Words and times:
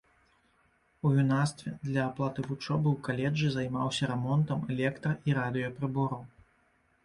У 1.09 1.11
юнацтве 1.23 1.73
для 1.89 2.01
аплаты 2.13 2.47
вучобы 2.49 2.87
ў 2.95 3.05
каледжы 3.09 3.47
займаўся 3.59 4.03
рамонтам 4.15 4.67
электра-і 4.77 5.29
радыёпрыбораў. 5.43 6.21